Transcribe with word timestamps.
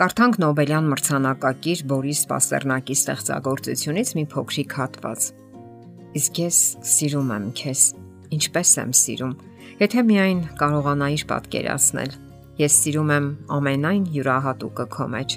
Կարդանք 0.00 0.38
Նոբելյան 0.40 0.86
մրցանակակիր 0.88 1.80
Բորիս 1.90 2.20
Պաստերնակի 2.30 2.94
ստեղծագործությունից 2.96 4.12
մի 4.16 4.22
փոքրիկ 4.32 4.76
հատված։ 4.78 5.24
Իսկ 6.16 6.38
ես 6.40 6.60
սիրում 6.88 7.32
եմ 7.34 7.44
քեզ, 7.60 7.82
ինչպես 8.32 8.70
եմ 8.80 8.94
սիրում։ 8.96 9.34
Եթե 9.82 10.04
միայն 10.08 10.40
կարողանայիր 10.62 11.24
պատկերացնել, 11.34 12.16
ես 12.62 12.78
սիրում 12.80 13.12
եմ 13.18 13.26
ամենայն 13.60 14.06
յուրահատուկը 14.14 14.86
քո 14.96 15.08
մեջ, 15.20 15.36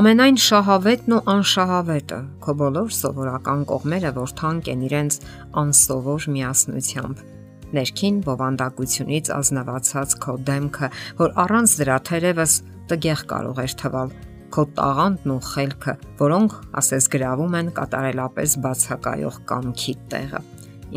ամենայն 0.00 0.40
շահավետն 0.50 1.14
ու 1.14 1.22
անշահավետը, 1.36 2.20
քո 2.42 2.56
բոլոր 2.66 2.90
սովորական 2.98 3.62
կողմերը, 3.70 4.12
որ 4.18 4.34
թանկ 4.42 4.72
են 4.74 4.84
իրենց 4.90 5.20
անսովոր 5.62 6.28
միասնությամբ. 6.34 7.22
ներքին 7.70 8.16
բովանդակությունից 8.26 9.28
ազնվացած 9.30 10.14
քո 10.24 10.32
դեմքը, 10.42 10.86
որ 11.20 11.34
առանց 11.38 11.74
դրա 11.78 11.98
թերևս 12.08 12.54
տգեղ 12.90 13.24
կարող 13.30 13.62
էր 13.64 13.74
թվալ 13.80 14.12
քո 14.50 14.64
տաղանդն 14.74 15.32
ու 15.34 15.42
խելքը, 15.46 15.92
որոնք 16.18 16.54
ասես 16.80 17.06
գրավում 17.14 17.56
են 17.60 17.68
կատարելապես 17.76 18.54
բացակայող 18.64 19.36
կամքի 19.50 19.94
տեղը։ 20.10 20.40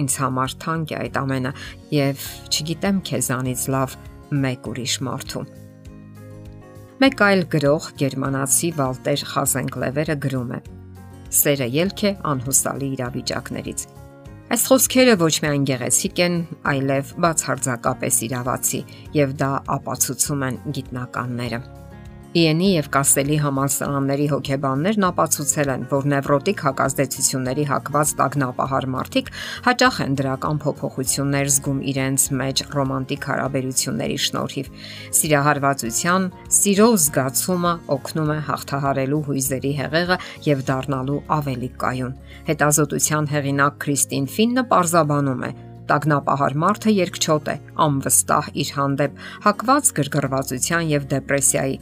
Ինձ 0.04 0.16
համար 0.24 0.56
թանկ 0.64 0.94
է 0.94 0.96
այդ 1.04 1.20
ամենը 1.22 1.52
եւ 1.94 2.24
չգիտեմ 2.50 3.02
քեզանից 3.10 3.66
լավ 3.76 3.98
մեկ 4.44 4.70
ուրիշ 4.74 4.96
մարդու։ 5.06 5.44
Մեկ 7.04 7.22
այլ 7.28 7.44
գրող 7.54 7.90
գերմանացի 8.00 8.70
Վալտեր 8.80 9.26
Խազենկլևերը 9.34 10.16
գրում 10.24 10.54
է. 10.58 10.60
Սերը 11.34 11.68
ելք 11.74 12.04
է 12.10 12.12
անհուսալի 12.34 12.90
իրավիճակներից։ 12.98 13.86
Այս 14.54 14.66
խոսքերը 14.70 15.14
ոչ 15.18 15.34
միայն 15.44 15.64
գեղեցիկ 15.70 16.20
են, 16.24 16.36
այլև 16.74 17.14
բացարձակապես 17.26 18.20
իրավացի, 18.28 18.82
եւ 19.18 19.34
դա 19.41 19.52
ապացուցում 19.78 20.44
են 20.50 20.60
գիտնականները։ 20.78 21.62
Իենի 22.34 22.67
եւ 22.73 22.87
Կասելի 22.89 23.35
համալսարանների 23.43 24.23
հոգեբաններն 24.31 25.03
ապացուցել 25.05 25.70
են, 25.70 25.81
որ 25.91 26.05
նևրոտիկ 26.13 26.63
հակազդեցությունների 26.65 27.65
հակված 27.70 28.13
տագնապահար 28.21 28.87
մարդիկ 28.93 29.29
հաճախ 29.67 29.99
են 30.05 30.17
դրական 30.17 30.61
փոփոխություններ 30.63 31.51
զգում 31.54 31.84
իրենց 31.93 32.26
մեջ 32.41 32.63
ռոմանտիկ 32.73 33.27
հարաբերությունների 33.29 34.17
շնորհիվ։ 34.26 34.71
Սիրահարվածության, 35.20 36.27
սիրո 36.57 36.89
զգացումը 37.05 37.76
օգնում 37.93 38.34
է 38.34 38.39
հաղթահարելու 38.49 39.21
հույզերի 39.29 39.73
հեղեղը 39.84 40.20
եւ 40.49 40.65
դառնալու 40.73 41.21
ավելի 41.37 41.71
կայուն։ 41.85 42.17
Հետազոտության 42.49 43.31
հեղինակ 43.37 43.79
Քրիստին 43.85 44.27
Ֆիննը 44.34 44.67
պարզաբանում 44.73 45.48
է, 45.54 45.54
Տագնապահար 45.84 46.54
մարդը 46.63 46.91
երկչոտ 46.95 47.49
է, 47.51 47.55
անվստահ 47.84 48.45
իր 48.63 48.70
հանդեպ, 48.79 49.17
հակված 49.43 49.89
գրգռվածության 49.98 50.91
եւ 50.93 51.09
դեպրեսիայի, 51.11 51.76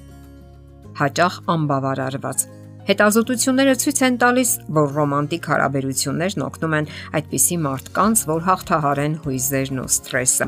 հաճախ 1.02 1.38
անբավարարված։ 1.57 2.49
Հետազոտությունները 2.81 3.73
ցույց 3.81 3.99
են 4.07 4.16
տալիս, 4.21 4.52
որ 4.73 4.88
ռոմանտիկ 4.97 5.47
հարաբերություններն 5.52 6.44
օգնում 6.47 6.75
են 6.80 6.89
այդպիսի 7.19 7.57
մարդկանց, 7.66 8.23
որ 8.31 8.41
հաղթահարեն 8.47 9.16
հույզերն 9.25 9.81
ու 9.83 9.88
սթրեսը։ 9.95 10.47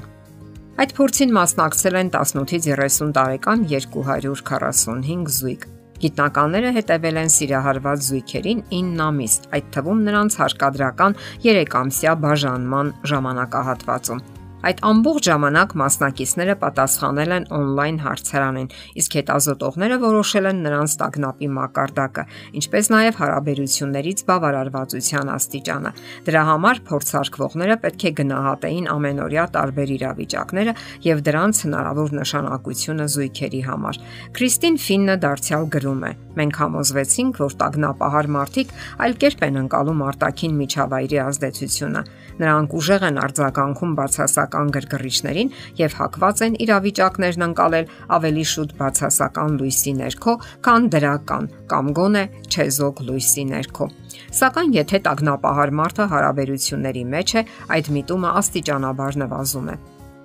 Այդ 0.73 0.93
փորձին 0.97 1.33
մասնակցել 1.37 1.97
են 2.01 2.09
18-ից 2.17 2.67
30 2.73 3.13
տարեկան 3.13 3.65
245 3.69 5.33
զույգ։ 5.37 5.67
Գիտնականները 6.03 6.71
հետևել 6.75 7.19
են 7.21 7.29
սիրահարված 7.37 8.07
զույգերին 8.09 8.63
9 8.73 9.03
ամիս, 9.07 9.35
այդ 9.55 9.69
թվում 9.77 10.01
նրանց 10.09 10.39
հարկադրական 10.41 11.19
3-ամսյա 11.45 12.15
բաժանման 12.25 12.95
ժամանակահատվածում։ 13.13 14.23
Այդ 14.63 14.77
ամբողջ 14.87 15.27
ժամանակ 15.27 15.73
մասնակիցները 15.81 16.53
պատասխանել 16.61 17.31
են 17.35 17.45
on-line 17.57 17.97
հարցարանին, 18.03 18.69
իսկ 19.01 19.17
հետազոտողները 19.19 19.97
որոշել 20.03 20.47
են 20.53 20.61
նրանց 20.63 20.95
տագնապի 21.01 21.49
մակարդակը, 21.57 22.23
ինչպես 22.63 22.89
նաև 22.93 23.19
հարաբերություններից 23.19 24.23
բավարարվածության 24.29 25.31
աստիճանը։ 25.33 25.91
Դրա 26.23 26.43
համար 26.47 26.81
փորձարկվողները 26.87 27.77
պետք 27.83 28.07
է 28.07 28.13
գնահատեին 28.23 28.89
ամենօրյա 28.93 29.45
տարբեր 29.57 29.93
իրավիճակները 29.99 30.75
եւ 31.11 31.23
դրանց 31.27 31.63
հնարավոր 31.67 32.15
նշանակությունը 32.23 33.07
զույգերի 33.19 33.61
համար։ 33.67 34.01
Քրիստին 34.39 34.79
Ֆիննը 34.83 35.15
դարձյալ 35.27 35.67
գրում 35.75 36.03
է. 36.07 36.13
Մենք 36.33 36.55
համոզվեցինք, 36.63 37.39
որ 37.43 37.55
տագնապահար 37.61 38.27
մարդիկ 38.33 38.71
այլ 39.03 39.13
կերպ 39.21 39.43
են 39.43 39.59
անցալում 39.63 39.99
արտաքին 40.07 40.53
միջավայրի 40.63 41.19
ազդեցությունը։ 41.23 42.01
Նրանք 42.33 42.73
ուժեղ 42.73 43.03
են 43.09 43.19
արձագանքում 43.23 43.91
բացասական 43.99 44.52
գրգռիչներին 44.77 45.53
եւ 45.83 45.99
հակված 45.99 46.43
են 46.47 46.57
իրավիճակներն 46.63 47.45
անցալել 47.47 47.89
ավելի 48.17 48.45
շուտ 48.53 48.73
բացասական 48.79 49.57
լույսի 49.61 49.93
ներքո, 49.99 50.33
քան 50.65 50.89
դրական 50.93 51.49
կամ 51.71 51.85
գոնե 51.97 52.23
չեզոք 52.53 53.01
լույսի 53.07 53.43
ներքո։ 53.53 53.87
Սակայն 54.33 54.75
եթե 54.77 54.99
տագնապահար 55.07 55.73
մարդը 55.79 56.05
հարաբերությունների 56.13 57.03
մեջ 57.13 57.33
է, 57.33 57.41
այդ 57.73 57.89
միտումը 57.97 58.29
աստիճանաբար 58.43 59.19
նվազում 59.23 59.67
է։ 59.73 59.77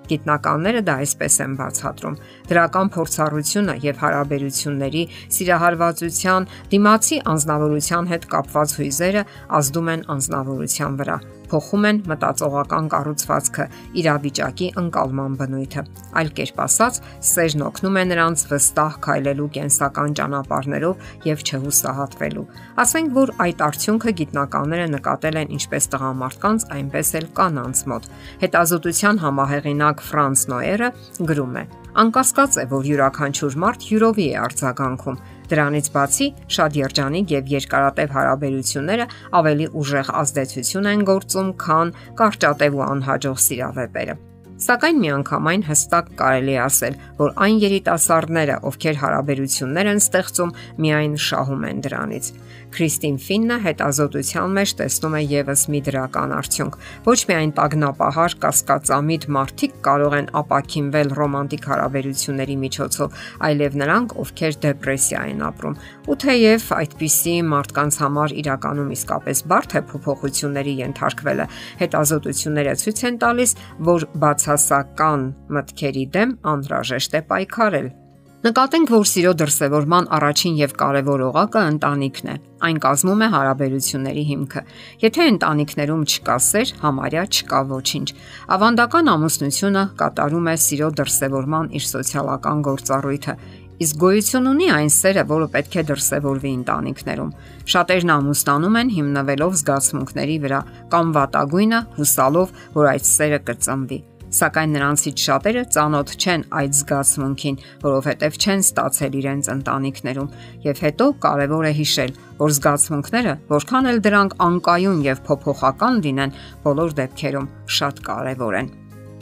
Գիտնականները 0.09 0.79
դա 0.89 0.93
այսպես 1.05 1.35
են 1.45 1.51
բացատրում. 1.59 2.15
դրական 2.49 2.87
փորձառությունը 2.95 3.75
եւ 3.85 3.95
հարաբերությունների 4.03 5.03
սիրահարվածության 5.37 6.47
դիմացի 6.73 7.17
անznավորության 7.33 8.09
հետ 8.13 8.23
կապված 8.33 8.77
հույզերը 8.79 9.27
ազդում 9.59 9.93
են 9.93 10.07
անznավորության 10.17 10.97
վրա 11.03 11.17
փոխում 11.51 11.85
են 11.89 11.99
մտածողական 12.09 12.89
կառուցվածքը, 12.93 13.65
իրավիճակի 14.01 14.67
ընկալման 14.81 15.37
բնույթը։ 15.39 15.83
Այլ 16.19 16.31
կերպ 16.39 16.61
ասած, 16.65 16.99
սերն 17.29 17.65
օգնում 17.69 17.99
է 17.99 18.03
նրանց 18.09 18.43
վստահ 18.49 18.97
քայլելու 19.05 19.49
կենսական 19.57 20.15
ճանապարհներով 20.19 21.09
եւ 21.29 21.43
չհուսահատվելու։ 21.49 22.45
Ասենք 22.85 23.17
որ 23.19 23.33
այդ 23.49 23.63
արդյունքը 23.69 24.13
գիտնականները 24.19 24.87
նկատել 24.95 25.39
են 25.43 25.53
ինչպես 25.59 25.89
տղամարդկանց, 25.95 26.67
այնպես 26.79 27.13
էլ 27.19 27.27
կանանց 27.39 27.83
մոտ։ 27.89 28.09
Հետազոտության 28.45 29.21
համահեղինակ 29.25 30.05
Ֆրանց 30.09 30.45
Նոերը 30.53 30.89
գրում 31.29 31.59
է. 31.59 31.65
Անկասկած 31.99 32.57
է, 32.61 32.63
որ 32.69 32.87
յուրաքանչյուր 32.89 33.55
մարդ 33.59 33.85
յուրովի 33.89 34.25
է 34.29 34.35
արձագանքում 34.45 35.17
Դրանից 35.49 35.87
բացի 35.95 36.29
շատ 36.55 36.79
երջանիկ 36.79 37.31
եւ 37.33 37.51
երկարատև 37.55 38.15
հարաբերությունները 38.19 39.05
ավելի 39.39 39.69
ուժեղ 39.81 40.11
ազդեցություն 40.21 40.89
են 40.93 41.05
գործում, 41.09 41.53
քան 41.65 41.93
կարճատև 42.21 42.79
ու 42.79 42.83
անհաջող 42.89 43.39
սիրավեպերը։ 43.49 44.19
Սակայն 44.59 44.97
միանգամայն 44.99 45.61
հստակ 45.69 46.07
կարելի 46.19 46.55
ասել, 46.59 46.95
որ 47.15 47.29
այն 47.45 47.59
երիտասարդները, 47.63 48.55
ովքեր 48.69 48.97
հարաբերություններ 48.99 49.89
են 49.93 50.01
ստեղծում, 50.03 50.51
միայն 50.83 51.13
շահում 51.25 51.63
են 51.69 51.79
դրանից։ 51.85 52.27
Քրիստին 52.73 53.15
Ֆիննը 53.25 53.55
հետազոտության 53.63 54.55
մեջ 54.57 54.71
տեսնում 54.79 55.15
է 55.17 55.21
եւս 55.29 55.61
մի 55.73 55.79
դրական 55.87 56.33
արդյունք։ 56.37 56.75
Ոչ 57.07 57.19
միայն 57.29 57.53
տագնապահար 57.59 58.35
կասկածամիտ 58.43 59.25
մարդիկ 59.35 59.77
կարող 59.87 60.15
են 60.19 60.29
ապակինվել 60.41 61.13
ռոմանտիկ 61.19 61.67
հարաբերությունների 61.69 62.57
միջոցով, 62.63 63.23
այլև 63.49 63.79
նրանք, 63.81 64.15
ովքեր 64.23 64.59
դեպրեսիա 64.65 65.23
են 65.33 65.41
ապրում։ 65.49 65.79
Ու 66.09 66.17
թեև 66.25 66.67
այդպիսի 66.79 67.35
մարդկանց 67.53 67.99
համար 68.03 68.35
իրականում 68.43 68.93
իսկապես 68.99 69.43
բարդ 69.49 69.77
է 69.79 69.81
փոփոխությունների 69.89 70.75
ենթարկվելը, 70.83 71.47
հետազոտությունները 71.81 72.75
ցույց 72.83 73.01
են 73.09 73.19
տալիս, 73.25 73.55
որ 73.89 74.07
բացասական 74.25 75.25
մտքերի 75.57 76.05
դեմ 76.19 76.37
անհրաժեշտ 76.53 77.19
է 77.19 77.25
պայքարել 77.33 77.89
Նկատենք, 78.39 78.91
որ 78.95 79.07
սիրո 79.09 79.31
դրսևորման 79.35 80.05
առաջին 80.15 80.53
եւ 80.61 80.73
կարևոր 80.79 81.21
օղակը 81.25 81.61
ընտանիքն 81.73 82.27
է։ 82.31 82.35
Այն 82.63 82.77
կազմում 82.85 83.23
է 83.25 83.27
հարաբերությունների 83.33 84.21
հիմքը։ 84.29 84.61
Եթե 85.01 85.25
ընտանիքներում 85.31 86.05
չկա 86.07 86.37
սեր, 86.45 86.71
համարյա 86.85 87.23
չկա 87.35 87.59
ոչինչ։ 87.73 88.07
Ավանդական 88.55 89.11
ամուսնությունը 89.13 89.83
կատարում 89.99 90.47
է 90.47 90.53
սիրո 90.63 90.89
դրսևորման 90.99 91.67
իր 91.75 91.83
սոցիալական 91.89 92.61
գործառույթը, 92.69 93.35
իսկ 93.83 93.99
գոյություն 94.03 94.47
ունի 94.55 94.69
այն 94.79 94.93
սերը, 94.95 95.25
որը 95.35 95.49
պետք 95.59 95.75
է 95.75 95.83
դրսևորվի 95.91 96.53
ընտանիքներում։ 96.59 97.33
Շատերն 97.75 98.13
ամուսնանում 98.15 98.79
են 98.79 98.93
հիմնվելով 98.99 99.59
զգացմունքների 99.63 100.37
վրա 100.47 100.61
կամ 100.95 101.11
վատագույնը 101.19 101.81
հուսալով, 101.99 102.55
որ 102.79 102.89
այդ 102.93 103.11
սերը 103.11 103.41
կծնվի 103.51 103.99
սակայն 104.29 104.73
նրանցից 104.75 105.21
շատերը 105.25 105.61
ծանոթ 105.73 106.11
չեն 106.19 106.43
այդ 106.59 106.75
զգացմունքին, 106.79 107.55
որովհետև 107.81 108.37
չեն 108.39 108.63
ստացել 108.65 109.15
իրենց 109.19 109.49
ընտանիքներում, 109.53 110.29
եւ 110.65 110.81
հետո 110.85 111.07
կարեւոր 111.25 111.69
է 111.69 111.73
հիշել, 111.79 112.13
որ 112.39 112.53
զգացմունքները, 112.59 113.33
որքան 113.49 113.89
էլ 113.89 114.01
դրանք 114.05 114.35
անկայուն 114.45 114.99
եւ 115.09 115.21
փոփոխական 115.29 116.01
լինեն, 116.05 116.35
բոլոր 116.65 116.95
դեպքերում 116.99 117.49
շատ 117.79 118.03
կարեւոր 118.09 118.59
են։ 118.59 118.69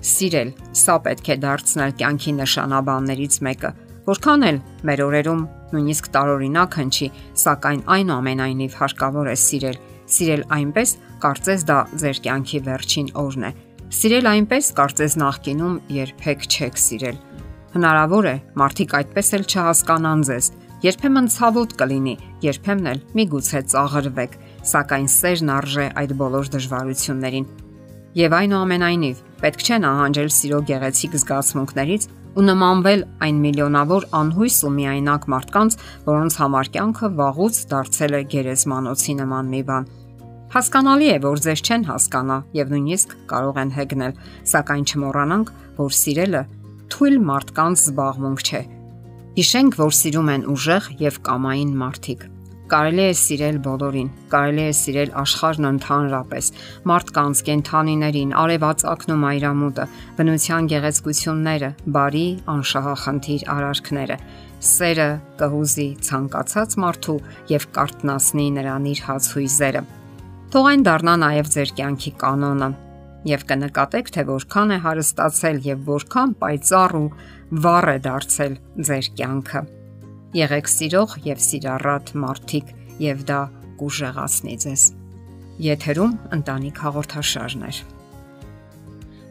Սիրել, 0.08 0.50
սա 0.78 0.96
պետք 1.08 1.28
է 1.28 1.38
դարձնել 1.48 1.94
կյանքի 2.00 2.34
նշանաբաններից 2.38 3.38
մեկը, 3.48 3.72
որքան 4.08 4.44
էլ 4.48 4.60
մեր 4.88 5.04
օրերում 5.08 5.46
նույնիսկ 5.68 6.10
տարօրինակ 6.16 6.78
հնչի, 6.80 7.08
սակայն 7.44 7.82
այնուամենայնիվ 7.98 8.78
հարկավոր 8.82 9.32
է 9.34 9.38
սիրել։ 9.48 9.80
Սիրել 10.08 10.44
այնպես, 10.58 10.94
կարծես 11.24 11.66
դա 11.68 11.80
ձեր 12.04 12.22
կյանքի 12.28 12.60
վերջին 12.68 13.10
օրն 13.20 13.48
է 13.50 13.52
Սիրել 13.88 14.28
այնպես 14.28 14.70
կարծես 14.78 15.14
նախկինում 15.22 15.76
երբեք 15.96 16.48
չեք 16.48 16.80
սիրել։ 16.84 17.20
Հնարավոր 17.78 18.26
է 18.28 18.36
մարդիկ 18.60 18.96
այդպես 18.98 19.30
էլ 19.38 19.46
չհասկանան 19.48 20.24
ձեզ, 20.28 20.50
Երբեմն 20.78 21.28
ցավոտ 21.34 21.72
կլինի, 21.80 22.12
երբեմն 22.46 22.90
էլ 22.92 23.00
միգուցե 23.18 23.62
ծաղրվեք, 23.72 24.34
սակայն 24.70 25.08
սերն 25.10 25.50
արժե 25.56 25.86
այդ 26.02 26.12
բոլոր 26.20 26.52
դժվարություններին։ 26.54 27.48
Եվ 28.20 28.36
այնուամենայնիվ, 28.38 29.24
պետք 29.42 29.64
չէ 29.66 29.80
նահանջել 29.88 30.30
սիրո 30.38 30.60
գեղեցիկ 30.70 31.18
զգացմունքներից 31.18 32.08
ու 32.38 32.46
նմանվել 32.46 33.02
այն 33.26 33.42
միլիոնավոր 33.48 34.08
անհույս 34.22 34.58
ու 34.68 34.74
միայնակ 34.78 35.28
մարդկանց, 35.34 35.78
որոնց 36.06 36.38
համար 36.46 36.72
կյանքը 36.78 37.10
վաղուց 37.18 37.62
դարձել 37.74 38.18
է 38.18 38.22
գերեզմանոցի 38.38 39.18
նման 39.18 39.52
մի 39.58 39.62
բան։ 39.72 39.90
Հասկանալի 40.54 41.12
է, 41.12 41.18
որ 41.28 41.44
ձեզ 41.44 41.62
չեն 41.68 41.84
հասկանա 41.92 42.38
եւ 42.56 42.72
նույնիսկ 42.74 43.18
կարող 43.34 43.62
են 43.66 43.76
հեգնել, 43.78 44.18
սակայն 44.54 44.88
չմոռանանք, 44.88 45.54
որ 45.82 46.00
սիրելը 46.02 46.44
թույլ 46.94 47.22
մարդկանց 47.28 47.86
զբաղմունք 47.88 48.44
չէ, 48.48 48.62
Հիշենք, 49.38 49.76
որ 49.78 49.92
սիրում 49.94 50.30
են 50.34 50.44
ուժեղ 50.50 50.86
եւ 50.98 51.18
կամային 51.28 51.74
մարդիկ։ 51.78 52.22
Կարելի 52.72 53.04
է 53.04 53.10
սիրել 53.20 53.58
բոլորին, 53.68 54.08
կարելի 54.32 54.64
է 54.64 54.72
սիրել 54.80 55.12
աշխարհն 55.22 55.68
ընդհանրապես, 55.70 56.50
մարդկանց, 56.90 57.44
կենթանիներին, 57.50 58.32
արևածագն 58.42 59.14
ու 59.14 59.20
մայրամուտը, 59.24 59.86
բնության 60.18 60.72
գեղեցկությունները, 60.74 61.70
բարի, 62.00 62.26
անշահախնդիր 62.56 63.46
արարքները։ 63.58 64.18
Սերը 64.72 65.08
կհուզի 65.44 65.88
ցանկացած 66.10 66.76
մարդու 66.82 67.20
եւ 67.54 67.70
կարտնասնի 67.78 68.50
նրան 68.58 68.90
իր 68.96 69.06
հացույզերը։ 69.12 69.86
Թող 70.48 70.68
այն 70.72 70.84
դառնա 70.88 71.14
նաև 71.20 71.48
ձեր 71.52 71.72
կյանքի 71.76 72.12
կանոնը, 72.22 72.68
եւ 73.28 73.42
կնկատեք, 73.50 74.12
թե 74.16 74.24
որքան 74.30 74.70
է 74.72 74.78
հարստացել 74.86 75.58
եւ 75.66 75.82
որքան 75.88 76.36
պայծառ 76.40 76.94
ու 77.00 77.10
վառ 77.66 77.88
է 77.92 77.98
դարձել 78.06 78.54
ձեր 78.88 79.10
կյանքը։ 79.18 79.62
Եղեք 80.38 80.72
սիրող 80.72 81.16
եւ 81.28 81.42
սիրառատ 81.48 82.14
մարդիկ 82.24 82.72
եւ 83.04 83.26
դա 83.28 83.42
կուժեղացնի 83.82 84.56
ձեզ։ 84.64 84.86
Եթերում 85.68 86.16
ընտանիք 86.38 86.82
հաղորդաշարներ։ 86.86 87.82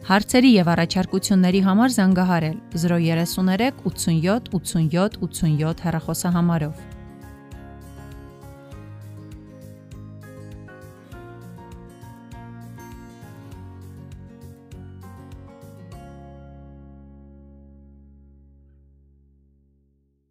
Հարցերի 0.07 0.51
եւ 0.53 0.69
առաջարկությունների 0.71 1.61
համար 1.65 1.95
զանգահարել 1.97 2.57
033 2.83 3.81
87 3.89 4.53
87 4.53 5.17
87 5.25 5.83
հեռախոսահամարով։ 5.87 6.86